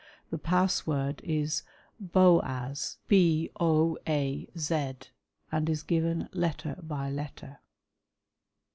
The 0.31 0.39
pass 0.39 0.87
word 0.87 1.21
is 1.23 1.61
BoAZ, 2.01 2.97
and 5.51 5.69
is 5.69 5.83
given 5.83 6.29
letter 6.33 6.77
by 6.81 7.11
letter. 7.11 7.59